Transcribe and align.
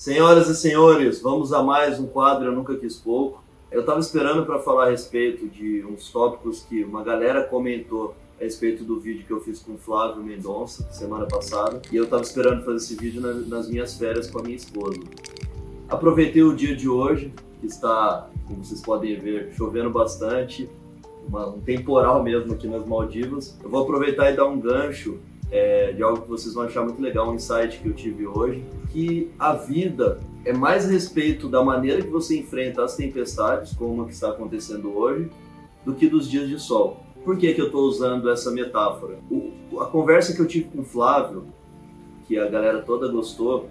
Senhoras 0.00 0.48
e 0.48 0.56
senhores, 0.56 1.20
vamos 1.20 1.52
a 1.52 1.62
mais 1.62 2.00
um 2.00 2.06
quadro 2.06 2.46
Eu 2.46 2.52
Nunca 2.52 2.74
Quis 2.74 2.96
Pouco. 2.96 3.44
Eu 3.70 3.80
estava 3.80 4.00
esperando 4.00 4.46
para 4.46 4.58
falar 4.58 4.86
a 4.86 4.90
respeito 4.90 5.46
de 5.46 5.84
uns 5.84 6.10
tópicos 6.10 6.62
que 6.62 6.82
uma 6.82 7.04
galera 7.04 7.44
comentou 7.44 8.14
a 8.40 8.42
respeito 8.42 8.82
do 8.82 8.98
vídeo 8.98 9.26
que 9.26 9.30
eu 9.30 9.42
fiz 9.42 9.58
com 9.58 9.74
o 9.74 9.76
Flávio 9.76 10.22
Mendonça 10.22 10.90
semana 10.90 11.26
passada. 11.26 11.82
E 11.92 11.96
eu 11.96 12.04
estava 12.04 12.22
esperando 12.22 12.64
fazer 12.64 12.78
esse 12.78 12.96
vídeo 12.96 13.20
nas 13.46 13.68
minhas 13.68 13.98
férias 13.98 14.30
com 14.30 14.38
a 14.38 14.42
minha 14.42 14.56
esposa. 14.56 14.98
Aproveitei 15.86 16.44
o 16.44 16.56
dia 16.56 16.74
de 16.74 16.88
hoje, 16.88 17.30
que 17.60 17.66
está, 17.66 18.30
como 18.48 18.64
vocês 18.64 18.80
podem 18.80 19.20
ver, 19.20 19.52
chovendo 19.52 19.90
bastante, 19.90 20.66
uma, 21.28 21.46
um 21.50 21.60
temporal 21.60 22.22
mesmo 22.22 22.54
aqui 22.54 22.66
nas 22.66 22.86
Maldivas. 22.86 23.54
Eu 23.62 23.68
vou 23.68 23.82
aproveitar 23.82 24.32
e 24.32 24.34
dar 24.34 24.46
um 24.46 24.58
gancho 24.58 25.18
é, 25.50 25.92
de 25.92 26.02
algo 26.02 26.22
que 26.22 26.28
vocês 26.28 26.54
vão 26.54 26.64
achar 26.64 26.82
muito 26.84 27.00
legal, 27.00 27.30
um 27.30 27.34
insight 27.34 27.78
que 27.78 27.88
eu 27.88 27.92
tive 27.92 28.26
hoje, 28.26 28.64
que 28.92 29.30
a 29.38 29.52
vida 29.52 30.20
é 30.44 30.52
mais 30.52 30.88
respeito 30.88 31.48
da 31.48 31.62
maneira 31.62 32.02
que 32.02 32.08
você 32.08 32.38
enfrenta 32.38 32.84
as 32.84 32.96
tempestades, 32.96 33.72
como 33.74 34.02
a 34.02 34.06
que 34.06 34.12
está 34.12 34.30
acontecendo 34.30 34.96
hoje, 34.96 35.30
do 35.84 35.94
que 35.94 36.08
dos 36.08 36.30
dias 36.30 36.48
de 36.48 36.58
sol. 36.58 37.04
Por 37.24 37.36
que, 37.36 37.52
que 37.52 37.60
eu 37.60 37.66
estou 37.66 37.82
usando 37.82 38.30
essa 38.30 38.50
metáfora? 38.50 39.18
O, 39.30 39.80
a 39.80 39.86
conversa 39.86 40.34
que 40.34 40.40
eu 40.40 40.46
tive 40.46 40.68
com 40.70 40.80
o 40.80 40.84
Flávio, 40.84 41.44
que 42.26 42.38
a 42.38 42.48
galera 42.48 42.80
toda 42.80 43.08
gostou, 43.08 43.68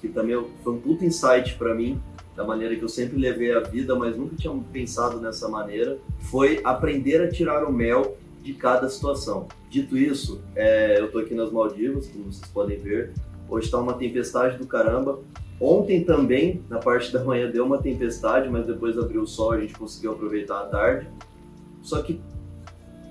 que 0.00 0.08
também 0.08 0.42
foi 0.62 0.72
um 0.72 0.80
puto 0.80 1.04
insight 1.04 1.54
para 1.56 1.74
mim, 1.74 2.00
da 2.34 2.44
maneira 2.44 2.74
que 2.74 2.82
eu 2.82 2.88
sempre 2.88 3.16
levei 3.16 3.54
a 3.54 3.60
vida, 3.60 3.94
mas 3.94 4.16
nunca 4.16 4.34
tinha 4.34 4.52
pensado 4.72 5.20
nessa 5.20 5.48
maneira, 5.48 5.98
foi 6.18 6.60
aprender 6.64 7.22
a 7.22 7.30
tirar 7.30 7.64
o 7.64 7.72
mel 7.72 8.16
de 8.42 8.54
cada 8.54 8.88
situação. 8.88 9.46
Dito 9.74 9.98
isso, 9.98 10.40
é, 10.54 11.00
eu 11.00 11.06
estou 11.06 11.20
aqui 11.20 11.34
nas 11.34 11.50
Maldivas, 11.50 12.06
como 12.06 12.32
vocês 12.32 12.48
podem 12.52 12.78
ver. 12.78 13.12
Hoje 13.48 13.66
está 13.66 13.76
uma 13.76 13.94
tempestade 13.94 14.56
do 14.56 14.68
caramba. 14.68 15.18
Ontem 15.60 16.04
também, 16.04 16.62
na 16.70 16.78
parte 16.78 17.12
da 17.12 17.24
manhã, 17.24 17.50
deu 17.50 17.66
uma 17.66 17.78
tempestade, 17.78 18.48
mas 18.48 18.68
depois 18.68 18.96
abriu 18.96 19.22
o 19.22 19.26
sol, 19.26 19.50
a 19.50 19.60
gente 19.60 19.74
conseguiu 19.74 20.12
aproveitar 20.12 20.60
a 20.60 20.66
tarde. 20.66 21.08
Só 21.82 22.00
que 22.02 22.20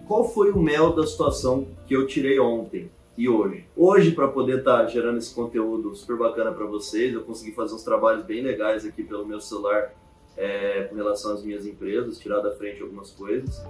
qual 0.08 0.24
foi 0.30 0.52
o 0.52 0.58
mel 0.58 0.96
da 0.96 1.06
situação 1.06 1.68
que 1.86 1.94
eu 1.94 2.08
tirei 2.08 2.40
ontem? 2.40 2.90
e 3.18 3.30
hoje. 3.30 3.66
Hoje, 3.76 4.12
para 4.12 4.28
poder 4.28 4.60
estar 4.60 4.86
tá 4.86 4.88
gerando 4.88 5.20
esse 5.20 5.36
conteúdo 5.36 5.94
super 5.96 6.18
bacana 6.18 6.52
para 6.52 6.66
vocês, 6.66 7.14
eu 7.14 7.22
consegui 7.22 7.52
fazer 7.52 7.76
uns 7.76 7.84
trabalhos 7.84 8.26
bem 8.26 8.42
legais 8.42 8.86
aqui 8.86 9.04
pelo 9.04 9.24
meu 9.24 9.40
celular 9.40 9.94
é, 10.36 10.86
com 10.86 10.96
relação 10.96 11.34
às 11.34 11.44
minhas 11.44 11.66
empresas, 11.66 12.18
tirar 12.18 12.40
da 12.40 12.52
frente 12.56 12.82
algumas 12.82 13.12
coisas. 13.12 13.62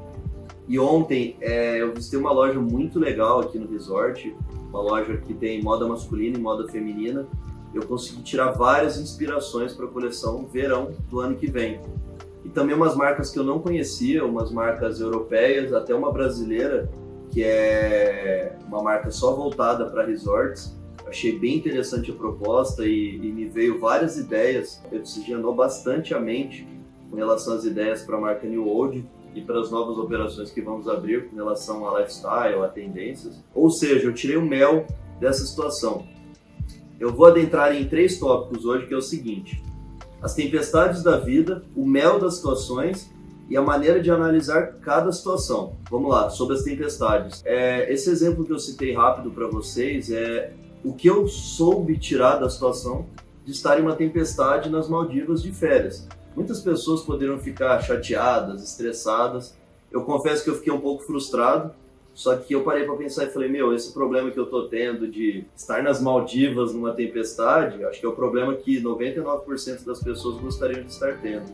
E 0.68 0.80
ontem 0.80 1.36
é, 1.42 1.82
eu 1.82 1.94
visitei 1.94 2.18
uma 2.18 2.32
loja 2.32 2.60
muito 2.60 3.00
legal 3.00 3.42
aqui 3.42 3.60
no 3.60 3.70
resort, 3.70 4.36
uma 4.70 4.82
loja 4.82 5.18
que 5.18 5.34
tem 5.34 5.62
moda 5.62 5.86
masculina 5.88 6.38
e 6.38 6.42
moda 6.42 6.68
feminina. 6.70 7.28
Eu 7.74 7.86
consegui 7.86 8.22
tirar 8.22 8.52
várias 8.52 8.98
inspirações 8.98 9.74
para 9.74 9.86
a 9.86 9.90
coleção 9.90 10.46
verão 10.46 10.92
do 11.10 11.20
ano 11.20 11.36
que 11.36 11.48
vem. 11.48 11.82
E 12.46 12.50
também 12.50 12.76
umas 12.76 12.96
marcas 12.96 13.32
que 13.32 13.40
eu 13.40 13.44
não 13.44 13.60
conhecia, 13.60 14.26
umas 14.26 14.52
marcas 14.52 15.00
europeias, 15.00 15.74
até 15.74 15.94
uma 15.94 16.12
brasileira 16.12 16.90
que 17.30 17.44
é 17.44 18.56
uma 18.68 18.84
marca 18.84 19.10
só 19.10 19.34
voltada 19.34 19.86
para 19.88 20.06
resorts. 20.06 20.78
Achei 21.08 21.38
bem 21.38 21.58
interessante 21.58 22.12
a 22.12 22.14
proposta 22.14 22.86
e, 22.86 23.16
e 23.16 23.32
me 23.32 23.46
veio 23.46 23.80
várias 23.80 24.18
ideias. 24.18 24.82
Eu 24.92 25.02
oxigenou 25.02 25.54
bastante 25.54 26.14
a 26.14 26.20
mente 26.20 26.68
com 27.10 27.16
relação 27.16 27.56
às 27.56 27.66
ideias 27.66 28.04
para 28.04 28.18
a 28.18 28.22
marca 28.22 28.48
New 28.48 28.68
Old 28.68 29.04
e 29.36 29.42
para 29.42 29.60
as 29.60 29.72
novas 29.72 29.98
operações 29.98 30.52
que 30.52 30.62
vamos 30.62 30.88
abrir 30.88 31.30
com 31.30 31.36
relação 31.36 31.88
a 31.88 32.00
lifestyle, 32.00 32.64
a 32.64 32.68
tendências. 32.68 33.42
Ou 33.54 33.70
seja, 33.70 34.08
eu 34.08 34.14
tirei 34.14 34.38
o 34.38 34.46
mel 34.46 34.86
dessa 35.20 35.46
situação. 35.46 36.06
Eu 37.00 37.14
vou 37.14 37.26
adentrar 37.26 37.76
em 37.76 37.88
três 37.88 38.20
tópicos 38.20 38.66
hoje, 38.66 38.88
que 38.88 38.94
é 38.94 38.98
o 38.98 39.02
seguinte: 39.02 39.64
as 40.22 40.34
tempestades 40.34 41.04
da 41.04 41.18
vida, 41.18 41.64
o 41.76 41.86
mel 41.86 42.20
das 42.20 42.36
situações 42.36 43.12
e 43.50 43.58
a 43.58 43.62
maneira 43.62 44.00
de 44.00 44.10
analisar 44.10 44.76
cada 44.82 45.12
situação. 45.12 45.76
Vamos 45.90 46.10
lá, 46.10 46.30
sobre 46.30 46.56
as 46.56 46.64
tempestades. 46.64 47.42
É, 47.46 47.92
esse 47.92 48.10
exemplo 48.10 48.46
que 48.46 48.52
eu 48.52 48.60
citei 48.60 48.94
rápido 48.94 49.32
para 49.32 49.48
vocês 49.48 50.10
é 50.12 50.54
o 50.84 50.94
que 50.94 51.08
eu 51.08 51.28
soube 51.28 51.98
tirar 51.98 52.38
da 52.38 52.50
situação 52.50 53.06
de 53.46 53.52
estar 53.52 53.78
em 53.78 53.82
uma 53.82 53.96
tempestade 53.96 54.70
nas 54.70 54.88
Maldivas 54.88 55.42
de 55.42 55.52
férias. 55.52 56.08
Muitas 56.36 56.62
pessoas 56.62 57.02
poderiam 57.02 57.38
ficar 57.40 57.80
chateadas, 57.82 58.64
estressadas. 58.64 59.56
Eu 59.92 60.04
confesso 60.04 60.44
que 60.44 60.50
eu 60.50 60.56
fiquei 60.56 60.74
um 60.74 60.80
pouco 60.80 61.04
frustrado, 61.04 61.74
só 62.14 62.36
que 62.36 62.54
eu 62.54 62.64
parei 62.64 62.86
para 62.86 62.96
pensar 62.96 63.26
e 63.26 63.30
falei: 63.30 63.50
meu, 63.50 63.74
esse 63.74 63.94
problema 63.94 64.32
que 64.32 64.40
eu 64.40 64.48
tô 64.48 64.68
tendo 64.68 65.08
de 65.08 65.46
estar 65.56 65.84
nas 65.84 66.02
Maldivas 66.02 66.74
numa 66.74 66.94
tempestade, 66.94 67.84
acho 67.86 68.00
que 68.00 68.06
é 68.06 68.10
o 68.10 68.14
problema 68.14 68.56
que 68.56 68.82
99% 68.82 69.86
das 69.86 70.02
pessoas 70.02 70.40
gostariam 70.42 70.84
de 70.84 70.92
estar 70.92 71.20
tendo. 71.22 71.46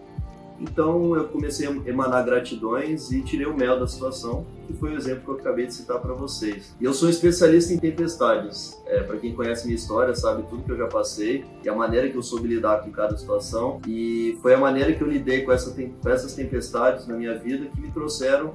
Então 0.59 1.16
eu 1.16 1.28
comecei 1.30 1.68
a 1.68 1.72
emanar 1.90 2.25
gratidões 2.25 3.12
e 3.12 3.22
tirei 3.22 3.46
o 3.46 3.56
mel 3.56 3.80
da 3.80 3.88
situação, 3.88 4.46
que 4.68 4.74
foi 4.74 4.94
o 4.94 4.97
exemplo 4.97 5.24
que 5.24 5.30
eu 5.31 5.36
acabei 5.36 5.68
de 5.68 5.74
citar 5.74 6.00
para 6.00 6.14
vocês. 6.14 6.75
E 6.80 6.84
eu 6.84 6.94
sou 6.94 7.09
especialista 7.09 7.74
em 7.74 7.80
tempestades. 7.80 8.78
É, 8.86 9.02
para 9.02 9.18
quem 9.18 9.34
conhece 9.34 9.66
minha 9.66 9.75
história, 9.75 10.14
sabe 10.14 10.44
tudo 10.50 10.64
que 10.64 10.72
eu 10.72 10.78
já 10.78 10.88
passei 10.88 11.46
e 11.64 11.70
a 11.70 11.74
maneira 11.74 12.09
que 12.09 12.16
eu 12.16 12.22
soube 12.22 12.47
lidar 12.47 12.84
com 12.84 12.92
cada 12.92 13.18
situação. 13.18 13.80
E 13.88 14.38
foi 14.42 14.53
a 14.53 14.58
maneira 14.58 14.92
que 14.94 15.02
eu 15.02 15.08
lidei 15.08 15.44
com, 15.44 15.52
essa, 15.52 15.72
com 15.72 16.09
essas 16.09 16.34
tempestades 16.34 17.08
na 17.08 17.16
minha 17.16 17.38
vida 17.38 17.68
que 17.68 17.80
me 17.80 17.90
trouxeram 17.91 18.53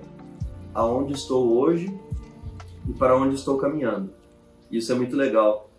aonde 0.75 1.15
estou 1.15 1.57
hoje 1.57 1.89
e 2.87 2.93
para 2.93 3.17
onde 3.17 3.35
estou 3.35 3.57
caminhando. 3.57 4.11
Isso 4.71 4.93
é 4.93 4.95
muito 4.95 5.17
legal, 5.17 5.71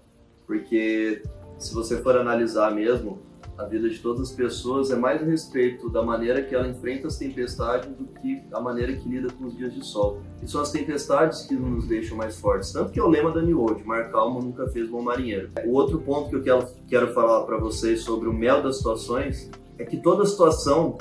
porque 0.48 1.22
se 1.60 1.74
você 1.74 2.02
for 2.02 2.18
analisar 2.18 2.74
mesmo, 2.74 3.20
a 3.58 3.64
vida 3.64 3.90
de 3.90 4.00
todas 4.00 4.30
as 4.30 4.32
pessoas 4.32 4.92
é 4.92 4.96
mais 4.96 5.22
a 5.22 5.26
respeito 5.26 5.90
da 5.90 6.04
maneira 6.04 6.42
que 6.42 6.54
ela 6.54 6.68
enfrenta 6.68 7.08
as 7.08 7.18
tempestades 7.18 7.90
do 7.96 8.06
que 8.06 8.44
a 8.52 8.60
maneira 8.60 8.94
que 8.94 9.08
lida 9.08 9.32
com 9.32 9.46
os 9.46 9.56
dias 9.56 9.74
de 9.74 9.86
sol. 9.86 10.20
E 10.44 10.48
são 10.48 10.62
as 10.62 10.72
tempestades 10.72 11.44
que 11.44 11.56
nos 11.56 11.88
deixam 11.88 12.18
mais 12.18 12.38
fortes. 12.38 12.72
Tanto 12.72 12.92
que 12.92 13.00
é 13.00 13.04
o 13.04 13.08
lema 13.08 13.32
da 13.32 13.42
New 13.42 13.60
World, 13.60 13.84
mar 13.86 14.12
calmo 14.12 14.42
nunca 14.42 14.68
fez 14.68 14.90
bom 14.90 15.02
marinheiro. 15.02 15.52
O 15.66 15.72
outro 15.72 16.00
ponto 16.00 16.30
que 16.30 16.36
eu 16.36 16.44
quero, 16.44 16.68
quero 16.88 17.14
falar 17.14 17.44
para 17.44 17.58
vocês 17.58 18.02
sobre 18.02 18.28
o 18.28 18.34
mel 18.34 18.62
das 18.62 18.78
situações 18.78 19.50
é 19.78 19.86
que 19.86 19.98
toda 19.98 20.26
situação, 20.26 20.98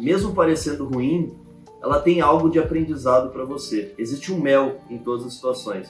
mesmo 0.00 0.34
parecendo 0.34 0.84
ruim, 0.84 1.36
ela 1.80 2.00
tem 2.00 2.20
algo 2.20 2.50
de 2.50 2.58
aprendizado 2.58 3.30
para 3.30 3.44
você. 3.44 3.94
Existe 3.96 4.32
um 4.32 4.40
mel 4.40 4.80
em 4.90 4.98
todas 4.98 5.26
as 5.26 5.34
situações. 5.34 5.88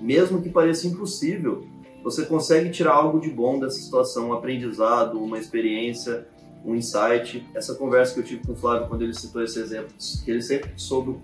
Mesmo 0.00 0.42
que 0.42 0.48
pareça 0.48 0.88
impossível, 0.88 1.64
você 2.02 2.24
consegue 2.24 2.70
tirar 2.70 2.94
algo 2.94 3.20
de 3.20 3.30
bom 3.30 3.58
dessa 3.58 3.78
situação, 3.78 4.30
um 4.30 4.32
aprendizado, 4.32 5.22
uma 5.22 5.38
experiência, 5.38 6.26
um 6.64 6.74
insight. 6.74 7.46
Essa 7.54 7.74
conversa 7.74 8.14
que 8.14 8.20
eu 8.20 8.24
tive 8.24 8.46
com 8.46 8.52
o 8.52 8.56
Flávio 8.56 8.88
quando 8.88 9.02
ele 9.02 9.14
citou 9.14 9.42
esse 9.42 9.58
exemplo, 9.58 9.94
que 10.24 10.30
ele 10.30 10.42
sempre 10.42 10.70
soube 10.76 11.16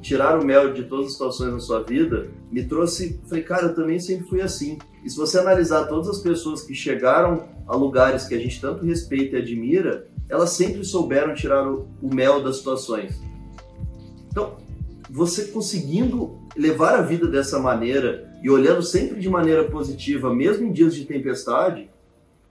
tirar 0.00 0.38
o 0.38 0.44
mel 0.44 0.74
de 0.74 0.84
todas 0.84 1.06
as 1.06 1.12
situações 1.12 1.52
na 1.52 1.60
sua 1.60 1.82
vida, 1.82 2.28
me 2.50 2.62
trouxe, 2.64 3.18
falei, 3.26 3.42
cara, 3.42 3.66
eu 3.68 3.74
também 3.74 3.98
sempre 3.98 4.26
fui 4.26 4.42
assim. 4.42 4.78
E 5.02 5.08
se 5.08 5.16
você 5.16 5.38
analisar 5.38 5.86
todas 5.86 6.08
as 6.08 6.18
pessoas 6.18 6.62
que 6.62 6.74
chegaram 6.74 7.48
a 7.66 7.74
lugares 7.74 8.26
que 8.26 8.34
a 8.34 8.38
gente 8.38 8.60
tanto 8.60 8.84
respeita 8.84 9.36
e 9.36 9.40
admira, 9.40 10.06
elas 10.28 10.50
sempre 10.50 10.84
souberam 10.84 11.34
tirar 11.34 11.66
o, 11.66 11.88
o 12.02 12.14
mel 12.14 12.42
das 12.42 12.58
situações. 12.58 13.18
Então, 14.30 14.56
você 15.10 15.46
conseguindo 15.46 16.38
levar 16.56 16.96
a 16.96 17.02
vida 17.02 17.26
dessa 17.26 17.58
maneira 17.58 18.33
e 18.44 18.50
olhando 18.50 18.82
sempre 18.82 19.18
de 19.18 19.30
maneira 19.30 19.64
positiva, 19.64 20.32
mesmo 20.32 20.66
em 20.66 20.70
dias 20.70 20.94
de 20.94 21.06
tempestade, 21.06 21.90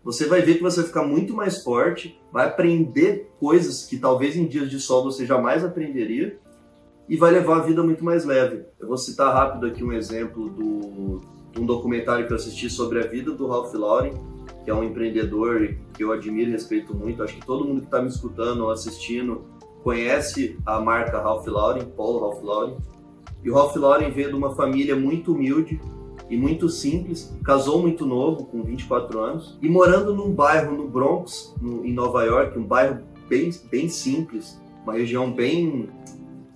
você 0.03 0.25
vai 0.25 0.41
ver 0.41 0.55
que 0.55 0.63
você 0.63 0.77
vai 0.77 0.87
ficar 0.87 1.03
muito 1.03 1.35
mais 1.35 1.61
forte, 1.63 2.19
vai 2.31 2.47
aprender 2.47 3.29
coisas 3.39 3.85
que 3.85 3.99
talvez 3.99 4.35
em 4.35 4.47
dias 4.47 4.71
de 4.71 4.79
sol 4.79 5.03
você 5.03 5.23
jamais 5.23 5.63
aprenderia 5.63 6.39
e 7.07 7.15
vai 7.15 7.31
levar 7.31 7.57
a 7.57 7.61
vida 7.61 7.83
muito 7.83 8.03
mais 8.03 8.25
leve. 8.25 8.65
Eu 8.79 8.87
vou 8.87 8.97
citar 8.97 9.31
rápido 9.31 9.67
aqui 9.67 9.83
um 9.83 9.93
exemplo 9.93 10.49
do, 10.49 11.21
de 11.51 11.61
um 11.61 11.65
documentário 11.65 12.25
que 12.25 12.33
eu 12.33 12.37
assisti 12.37 12.71
sobre 12.71 12.99
a 12.99 13.05
vida 13.05 13.31
do 13.31 13.45
Ralph 13.45 13.71
Lauren, 13.75 14.13
que 14.65 14.71
é 14.71 14.73
um 14.73 14.83
empreendedor 14.83 15.75
que 15.93 16.03
eu 16.03 16.11
admiro 16.11 16.49
e 16.49 16.53
respeito 16.53 16.95
muito. 16.95 17.21
Acho 17.21 17.35
que 17.35 17.45
todo 17.45 17.65
mundo 17.65 17.81
que 17.81 17.85
está 17.85 18.01
me 18.01 18.07
escutando 18.07 18.63
ou 18.63 18.71
assistindo 18.71 19.45
conhece 19.83 20.57
a 20.65 20.79
marca 20.79 21.21
Ralph 21.21 21.45
Lauren, 21.45 21.85
Paulo 21.85 22.21
Ralph 22.21 22.41
Lauren. 22.41 22.77
E 23.43 23.49
o 23.49 23.53
Ralph 23.53 23.75
Lauren 23.75 24.09
veio 24.11 24.29
de 24.29 24.35
uma 24.35 24.55
família 24.55 24.95
muito 24.95 25.33
humilde 25.33 25.79
e 26.29 26.37
muito 26.37 26.69
simples, 26.69 27.35
casou 27.43 27.81
muito 27.81 28.05
novo, 28.05 28.45
com 28.45 28.63
24 28.63 29.19
anos, 29.19 29.57
e 29.61 29.69
morando 29.69 30.15
num 30.15 30.31
bairro 30.31 30.75
no 30.75 30.87
Bronx, 30.87 31.53
no, 31.61 31.85
em 31.85 31.93
Nova 31.93 32.23
York, 32.23 32.57
um 32.57 32.63
bairro 32.63 33.01
bem, 33.27 33.51
bem 33.69 33.89
simples, 33.89 34.59
uma 34.83 34.93
região 34.93 35.31
bem, 35.31 35.89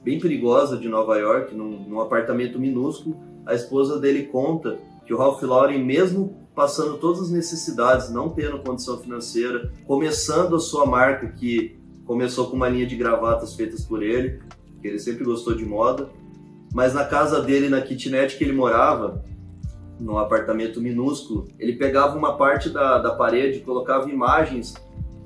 bem 0.04 0.20
perigosa 0.20 0.78
de 0.78 0.88
Nova 0.88 1.18
York, 1.18 1.54
num, 1.54 1.88
num 1.88 2.00
apartamento 2.00 2.58
minúsculo. 2.60 3.18
A 3.46 3.54
esposa 3.54 4.00
dele 4.00 4.24
conta 4.24 4.80
que 5.06 5.14
o 5.14 5.18
Ralph 5.18 5.42
Lauren, 5.44 5.84
mesmo 5.84 6.48
passando 6.56 6.98
todas 6.98 7.22
as 7.22 7.30
necessidades, 7.30 8.10
não 8.10 8.30
tendo 8.30 8.60
condição 8.60 8.98
financeira, 8.98 9.72
começando 9.86 10.56
a 10.56 10.60
sua 10.60 10.86
marca, 10.86 11.28
que 11.28 11.78
começou 12.06 12.50
com 12.50 12.56
uma 12.56 12.68
linha 12.68 12.88
de 12.88 12.96
gravatas 12.96 13.54
feitas 13.54 13.86
por 13.86 14.02
ele, 14.02 14.42
que 14.82 14.88
ele 14.88 14.98
sempre 14.98 15.24
gostou 15.24 15.54
de 15.54 15.66
moda, 15.66 16.10
mas 16.74 16.94
na 16.94 17.06
casa 17.06 17.42
dele, 17.42 17.70
na 17.70 17.82
kitnet 17.82 18.38
que 18.38 18.44
ele 18.44 18.54
morava, 18.54 19.24
num 20.00 20.18
apartamento 20.18 20.82
minúsculo, 20.82 21.48
ele 21.58 21.74
pegava 21.74 22.18
uma 22.18 22.38
parte 22.38 22.70
da, 22.70 23.00
da 23.00 23.16
parede, 23.16 23.62
colocava 23.62 24.10
imagens 24.10 24.74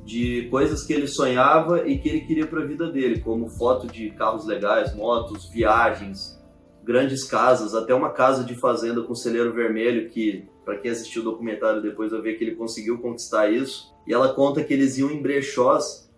de 0.05 0.47
coisas 0.49 0.83
que 0.83 0.93
ele 0.93 1.07
sonhava 1.07 1.87
e 1.87 1.97
que 1.97 2.09
ele 2.09 2.21
queria 2.21 2.47
para 2.47 2.61
a 2.61 2.65
vida 2.65 2.89
dele, 2.89 3.19
como 3.19 3.49
foto 3.49 3.87
de 3.87 4.11
carros 4.11 4.45
legais, 4.45 4.95
motos, 4.95 5.49
viagens, 5.49 6.39
grandes 6.83 7.23
casas, 7.23 7.75
até 7.75 7.93
uma 7.93 8.09
casa 8.09 8.43
de 8.43 8.55
fazenda 8.55 9.03
com 9.03 9.13
celeiro 9.13 9.53
vermelho 9.53 10.09
que, 10.09 10.45
para 10.65 10.77
quem 10.77 10.91
assistiu 10.91 11.21
o 11.21 11.25
documentário 11.25 11.81
depois 11.81 12.11
vai 12.11 12.21
ver 12.21 12.33
que 12.35 12.43
ele 12.43 12.55
conseguiu 12.55 12.97
conquistar 12.99 13.51
isso. 13.51 13.93
E 14.07 14.13
ela 14.13 14.33
conta 14.33 14.63
que 14.63 14.73
eles 14.73 14.97
iam 14.97 15.11
em 15.11 15.21
brechós 15.21 16.09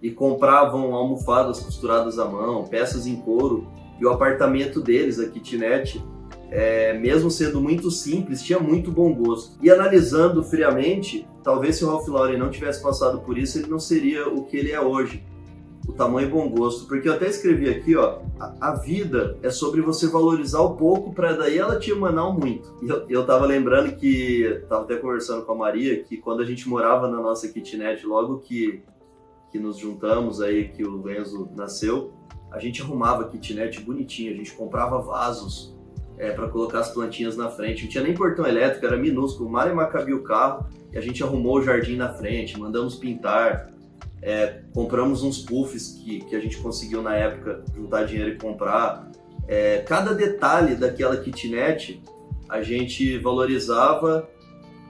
e 0.00 0.10
compravam 0.10 0.94
almofadas 0.94 1.60
costuradas 1.60 2.18
à 2.18 2.24
mão, 2.24 2.64
peças 2.64 3.06
em 3.06 3.16
couro, 3.16 3.66
e 4.02 4.04
o 4.04 4.10
apartamento 4.10 4.80
deles, 4.80 5.20
a 5.20 5.28
kitnet, 5.28 6.04
é, 6.50 6.92
mesmo 6.98 7.30
sendo 7.30 7.60
muito 7.60 7.88
simples, 7.88 8.42
tinha 8.42 8.58
muito 8.58 8.90
bom 8.90 9.14
gosto. 9.14 9.56
E 9.62 9.70
analisando 9.70 10.42
friamente, 10.42 11.24
talvez 11.44 11.76
se 11.76 11.84
o 11.84 11.88
Ralph 11.88 12.08
Lauren 12.08 12.36
não 12.36 12.50
tivesse 12.50 12.82
passado 12.82 13.20
por 13.20 13.38
isso, 13.38 13.58
ele 13.58 13.68
não 13.68 13.78
seria 13.78 14.28
o 14.28 14.44
que 14.44 14.56
ele 14.56 14.72
é 14.72 14.80
hoje. 14.80 15.24
O 15.86 15.92
tamanho 15.92 16.26
e 16.26 16.30
bom 16.30 16.48
gosto, 16.48 16.88
porque 16.88 17.08
eu 17.08 17.12
até 17.12 17.28
escrevi 17.28 17.68
aqui, 17.68 17.94
ó, 17.94 18.18
a, 18.40 18.72
a 18.72 18.74
vida 18.74 19.38
é 19.40 19.50
sobre 19.50 19.80
você 19.80 20.08
valorizar 20.08 20.60
o 20.60 20.74
pouco 20.74 21.14
para 21.14 21.34
daí 21.34 21.58
ela 21.58 21.78
te 21.78 21.92
emanar 21.92 22.32
muito. 22.32 22.74
E 22.82 22.88
eu, 22.88 23.04
eu 23.08 23.24
tava 23.24 23.46
lembrando 23.46 23.94
que, 23.94 24.62
tava 24.68 24.82
até 24.82 24.96
conversando 24.96 25.44
com 25.44 25.52
a 25.52 25.56
Maria, 25.56 26.02
que 26.02 26.16
quando 26.16 26.42
a 26.42 26.44
gente 26.44 26.68
morava 26.68 27.08
na 27.08 27.20
nossa 27.20 27.46
kitnet, 27.48 28.04
logo 28.04 28.38
que, 28.38 28.82
que 29.52 29.58
nos 29.58 29.76
juntamos 29.76 30.40
aí, 30.40 30.68
que 30.68 30.82
o 30.82 31.08
Enzo 31.10 31.48
nasceu, 31.54 32.14
a 32.50 32.58
gente 32.58 32.82
arrumava 32.82 33.28
kitnet 33.28 33.78
bonitinha, 33.80 34.32
a 34.32 34.34
gente 34.34 34.52
comprava 34.52 34.98
vasos, 34.98 35.72
é, 36.18 36.30
para 36.30 36.48
colocar 36.48 36.80
as 36.80 36.90
plantinhas 36.90 37.36
na 37.36 37.50
frente. 37.50 37.84
Não 37.84 37.90
tinha 37.90 38.04
nem 38.04 38.14
portão 38.14 38.46
elétrico, 38.46 38.86
era 38.86 38.96
minúsculo. 38.96 39.48
O 39.48 39.52
Mário 39.52 39.76
cabia 39.88 40.16
o 40.16 40.22
carro 40.22 40.66
e 40.92 40.98
a 40.98 41.00
gente 41.00 41.22
arrumou 41.22 41.58
o 41.58 41.62
jardim 41.62 41.96
na 41.96 42.12
frente, 42.12 42.58
mandamos 42.58 42.94
pintar, 42.94 43.72
é, 44.20 44.60
compramos 44.72 45.22
uns 45.22 45.38
puffs 45.38 46.00
que, 46.04 46.20
que 46.20 46.36
a 46.36 46.40
gente 46.40 46.58
conseguiu 46.58 47.02
na 47.02 47.14
época 47.14 47.64
juntar 47.74 48.04
dinheiro 48.04 48.30
e 48.30 48.36
comprar. 48.36 49.10
É, 49.48 49.78
cada 49.78 50.14
detalhe 50.14 50.76
daquela 50.76 51.16
kitnet 51.16 52.00
a 52.48 52.62
gente 52.62 53.18
valorizava 53.18 54.28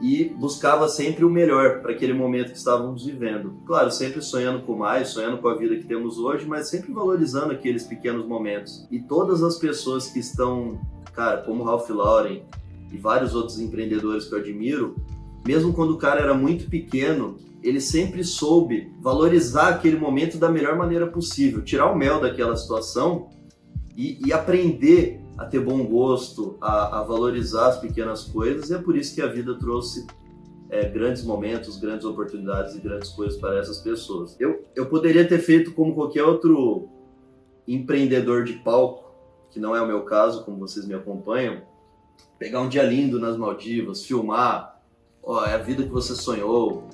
e 0.03 0.25
buscava 0.25 0.89
sempre 0.89 1.25
o 1.25 1.31
melhor 1.31 1.81
para 1.81 1.93
aquele 1.93 2.13
momento 2.13 2.51
que 2.51 2.59
estávamos 2.59 3.07
vivendo. 3.07 3.55
Claro, 3.65 3.89
sempre 3.93 4.21
sonhando 4.21 4.63
com 4.67 4.75
mais, 4.75 5.11
sonhando 5.11 5.39
com 5.39 5.47
a 5.47 5.55
vida 5.55 5.77
que 5.77 5.85
temos 5.85 6.19
hoje, 6.19 6.45
mas 6.45 6.69
sempre 6.69 6.93
valorizando 6.93 7.53
aqueles 7.53 7.85
pequenos 7.85 8.27
momentos. 8.27 8.85
E 8.91 8.99
todas 8.99 9.45
as 9.45 9.57
pessoas 9.59 10.09
que 10.09 10.19
estão 10.19 10.81
cara, 11.15 11.43
como 11.43 11.63
Ralph 11.63 11.89
Lauren 11.89 12.43
e 12.91 12.97
vários 12.97 13.35
outros 13.35 13.61
empreendedores 13.61 14.25
que 14.27 14.35
eu 14.35 14.39
admiro, 14.39 14.97
mesmo 15.47 15.73
quando 15.73 15.93
o 15.93 15.99
cara 15.99 16.21
era 16.21 16.35
muito 16.35 16.69
pequeno, 16.69 17.37
ele 17.63 17.81
sempre 17.81 18.25
soube 18.25 18.93
valorizar 19.01 19.69
aquele 19.69 19.97
momento 19.97 20.37
da 20.37 20.49
melhor 20.49 20.77
maneira 20.77 21.07
possível, 21.07 21.63
tirar 21.63 21.93
o 21.93 21.97
mel 21.97 22.21
daquela 22.21 22.57
situação 22.57 23.29
e, 23.97 24.19
e 24.27 24.33
aprender 24.33 25.22
a 25.43 25.47
ter 25.47 25.61
bom 25.61 25.85
gosto, 25.85 26.57
a, 26.61 27.01
a, 27.01 27.03
valorizar 27.03 27.69
as 27.69 27.81
pequenas 27.81 28.23
coisas, 28.25 28.71
e 28.71 28.75
é 28.75 28.79
por 28.79 28.97
isso 28.97 29.15
que 29.15 29.21
a 29.21 29.27
vida 29.27 29.59
trouxe 29.59 30.07
é, 30.71 30.89
grandes 30.89 31.25
momentos, 31.25 31.77
grandes 31.79 32.07
oportunidades 32.07 32.77
e 32.77 32.81
grandes 32.81 33.11
coisas 33.11 33.39
para 33.41 33.59
essas 33.59 33.79
pessoas. 33.79 34.37
Eu, 34.39 34.65
eu 34.77 34.87
poderia 34.87 35.27
ter 35.27 35.41
feito 35.41 35.73
como 35.73 35.95
qualquer 35.95 36.23
outro 36.23 36.89
empreendedor 37.67 38.45
de 38.45 38.55
palco, 38.55 39.11
que 39.51 39.59
não 39.59 39.75
é 39.75 39.83
o 39.83 39.87
meu 39.87 40.03
caso, 40.03 40.45
como 40.45 40.59
vocês 40.59 40.87
me 40.87 40.95
acompanham, 40.95 41.63
pegar 42.39 42.61
um 42.61 42.69
dia 42.69 42.85
lindo 42.85 43.19
nas 43.19 43.37
Maldivas, 43.37 44.05
filmar, 44.05 44.81
ó, 45.23 45.45
é 45.45 45.55
a 45.55 45.59
vida 45.59 45.83
que 45.83 45.91
você 45.91 46.15
sonhou, 46.15 46.89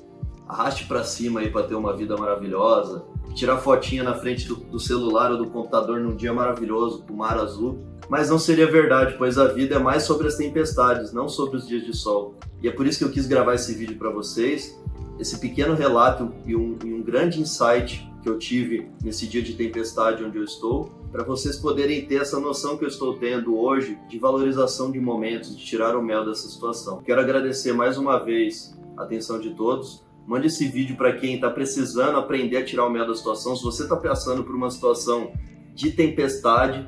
arraste 0.48 0.86
para 0.86 1.04
cima 1.04 1.40
aí 1.40 1.50
para 1.50 1.66
ter 1.66 1.74
uma 1.74 1.94
vida 1.94 2.16
maravilhosa, 2.16 3.04
tirar 3.34 3.58
fotinha 3.58 4.02
na 4.02 4.14
frente 4.14 4.48
do, 4.48 4.56
do, 4.56 4.80
celular 4.80 5.30
ou 5.30 5.38
do 5.38 5.50
computador 5.50 6.00
num 6.00 6.16
dia 6.16 6.32
maravilhoso, 6.32 7.04
com 7.06 7.14
mar 7.14 7.38
azul. 7.38 7.78
Mas 8.08 8.30
não 8.30 8.38
seria 8.38 8.66
verdade, 8.66 9.16
pois 9.18 9.38
a 9.38 9.46
vida 9.48 9.76
é 9.76 9.78
mais 9.78 10.04
sobre 10.04 10.26
as 10.26 10.36
tempestades, 10.36 11.12
não 11.12 11.28
sobre 11.28 11.58
os 11.58 11.68
dias 11.68 11.84
de 11.84 11.94
sol. 11.94 12.34
E 12.62 12.68
é 12.68 12.72
por 12.72 12.86
isso 12.86 12.98
que 12.98 13.04
eu 13.04 13.10
quis 13.10 13.26
gravar 13.26 13.54
esse 13.54 13.74
vídeo 13.74 13.98
para 13.98 14.10
vocês, 14.10 14.80
esse 15.20 15.38
pequeno 15.38 15.74
relato 15.74 16.32
e 16.46 16.56
um, 16.56 16.78
e 16.82 16.92
um 16.92 17.02
grande 17.02 17.40
insight 17.40 18.08
que 18.22 18.28
eu 18.28 18.38
tive 18.38 18.90
nesse 19.02 19.26
dia 19.26 19.42
de 19.42 19.54
tempestade 19.54 20.24
onde 20.24 20.38
eu 20.38 20.44
estou, 20.44 20.90
para 21.12 21.22
vocês 21.22 21.56
poderem 21.56 22.06
ter 22.06 22.22
essa 22.22 22.40
noção 22.40 22.76
que 22.76 22.84
eu 22.84 22.88
estou 22.88 23.16
tendo 23.16 23.58
hoje 23.58 23.98
de 24.08 24.18
valorização 24.18 24.90
de 24.90 24.98
momentos, 24.98 25.56
de 25.56 25.64
tirar 25.64 25.96
o 25.96 26.02
mel 26.02 26.24
dessa 26.24 26.48
situação. 26.48 26.98
Quero 26.98 27.20
agradecer 27.20 27.72
mais 27.72 27.98
uma 27.98 28.18
vez 28.18 28.76
a 28.96 29.02
atenção 29.02 29.38
de 29.38 29.50
todos. 29.50 30.07
Mande 30.28 30.46
esse 30.46 30.68
vídeo 30.68 30.96
para 30.96 31.14
quem 31.14 31.34
está 31.34 31.50
precisando 31.50 32.18
aprender 32.18 32.58
a 32.58 32.64
tirar 32.64 32.86
o 32.86 32.90
mel 32.90 33.06
da 33.06 33.14
situação. 33.14 33.56
Se 33.56 33.64
você 33.64 33.84
está 33.84 33.96
passando 33.96 34.44
por 34.44 34.54
uma 34.54 34.70
situação 34.70 35.32
de 35.74 35.90
tempestade, 35.90 36.86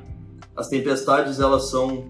as 0.55 0.69
tempestades 0.69 1.39
elas 1.39 1.69
são 1.69 2.09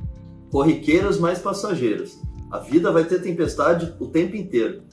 corriqueiras, 0.51 1.17
mas 1.17 1.39
passageiras. 1.39 2.19
A 2.51 2.59
vida 2.59 2.91
vai 2.91 3.05
ter 3.05 3.21
tempestade 3.21 3.95
o 3.99 4.07
tempo 4.07 4.35
inteiro 4.35 4.83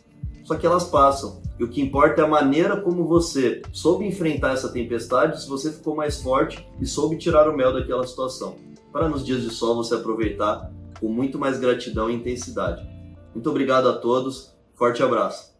só 0.49 0.56
que 0.56 0.67
elas 0.67 0.85
passam. 0.85 1.43
E 1.61 1.64
o 1.64 1.69
que 1.69 1.82
importa 1.82 2.23
é 2.23 2.25
a 2.25 2.29
maneira 2.29 2.81
como 2.81 3.05
você 3.05 3.61
soube 3.70 4.06
enfrentar 4.06 4.52
essa 4.52 4.70
tempestade, 4.70 5.43
se 5.43 5.46
você 5.46 5.70
ficou 5.70 5.94
mais 5.94 6.23
forte 6.23 6.67
e 6.81 6.87
soube 6.87 7.19
tirar 7.19 7.50
o 7.50 7.55
mel 7.55 7.70
daquela 7.70 8.06
situação. 8.06 8.56
Para 8.91 9.11
nos 9.11 9.26
dias 9.26 9.43
de 9.43 9.50
sol 9.50 9.76
você 9.76 9.94
aproveitar 9.94 10.73
com 10.99 11.08
muito 11.08 11.38
mais 11.38 11.61
gratidão 11.61 12.08
e 12.08 12.14
intensidade. 12.14 12.82
Muito 13.34 13.50
obrigado 13.50 13.91
a 13.91 13.99
todos, 13.99 14.56
forte 14.75 15.02
abraço. 15.02 15.57